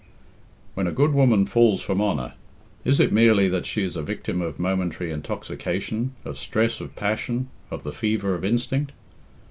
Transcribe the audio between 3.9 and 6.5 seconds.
a victim of momentary intoxication, of